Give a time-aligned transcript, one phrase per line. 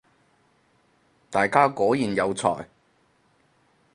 [1.29, 2.67] 大家果然有才